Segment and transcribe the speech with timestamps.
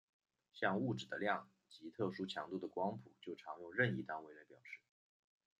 [0.51, 4.79] 像物质的量及特殊强度的光谱就常用任意单位来表示。